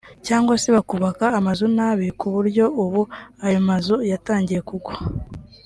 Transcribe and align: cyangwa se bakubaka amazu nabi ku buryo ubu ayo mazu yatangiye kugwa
cyangwa 0.27 0.53
se 0.61 0.67
bakubaka 0.75 1.25
amazu 1.39 1.65
nabi 1.77 2.07
ku 2.19 2.27
buryo 2.35 2.65
ubu 2.83 3.01
ayo 3.45 3.59
mazu 3.67 3.95
yatangiye 4.11 4.61
kugwa 4.69 4.93